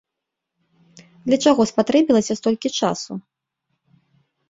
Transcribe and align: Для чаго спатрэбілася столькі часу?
Для 1.27 1.37
чаго 1.47 1.61
спатрэбілася 1.73 2.33
столькі 2.43 2.69
часу? 2.83 3.23